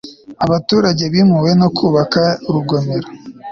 [0.45, 3.07] abaturage bimuwe no kubaka urugomero